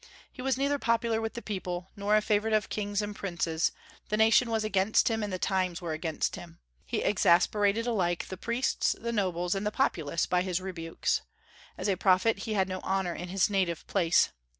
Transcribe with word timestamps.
He 0.31 0.41
was 0.41 0.57
neither 0.57 0.79
popular 0.79 1.21
with 1.21 1.35
the 1.35 1.43
people, 1.43 1.91
nor 1.95 2.15
a 2.17 2.23
favorite 2.23 2.55
of 2.55 2.69
kings 2.69 3.03
and 3.03 3.15
princes; 3.15 3.71
the 4.09 4.17
nation 4.17 4.49
was 4.49 4.63
against 4.63 5.09
him 5.11 5.21
and 5.21 5.31
the 5.31 5.37
times 5.37 5.79
were 5.79 5.91
against 5.93 6.35
him. 6.37 6.57
He 6.87 7.03
exasperated 7.03 7.85
alike 7.85 8.25
the 8.29 8.35
priests, 8.35 8.95
the 8.99 9.11
nobles, 9.11 9.53
and 9.53 9.63
the 9.63 9.69
populace 9.69 10.25
by 10.25 10.41
his 10.41 10.59
rebukes. 10.59 11.21
As 11.77 11.87
a 11.87 11.97
prophet 11.97 12.39
he 12.39 12.55
had 12.55 12.67
no 12.67 12.79
honor 12.79 13.13
in 13.13 13.27
his 13.29 13.47
native 13.47 13.85
place. 13.85 14.29